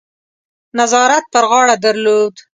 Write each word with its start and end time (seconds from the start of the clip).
نظارت 0.79 1.23
پر 1.33 1.43
غاړه 1.51 1.75
درلود. 1.85 2.33